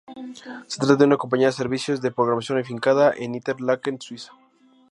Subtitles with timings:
[0.65, 4.33] Se trata de una compañía Servicios de programación afincada en Interlaken, Suiza.